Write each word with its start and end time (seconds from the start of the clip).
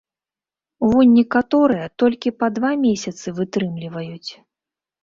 Вунь 0.93 1.13
некаторыя 1.17 1.85
толькі 2.05 2.35
па 2.41 2.47
два 2.59 2.71
месяцы 2.87 3.27
вытрымліваюць. 3.43 4.31